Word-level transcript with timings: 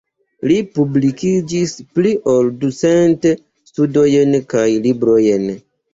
Li 0.51 0.55
publikigis 0.77 1.75
pli 1.97 2.13
ol 2.33 2.49
ducent 2.63 3.27
studojn 3.73 4.37
kaj 4.55 4.67
librojn. 4.87 5.47